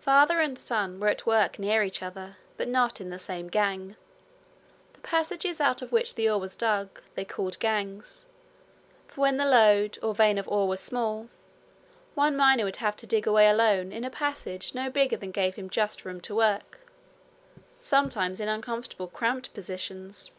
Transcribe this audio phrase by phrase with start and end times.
[0.00, 3.96] Father and son were at work near each other, but not in the same gang
[4.92, 8.24] the passages out of which the ore was dug, they called gangs
[9.08, 11.28] for when the lode, or vein of ore, was small,
[12.14, 15.56] one miner would have to dig away alone in a passage no bigger than gave
[15.56, 16.86] him just room to work
[17.80, 20.30] sometimes in uncomfortable cramped positions.